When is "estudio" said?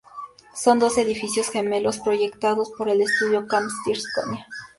3.01-3.45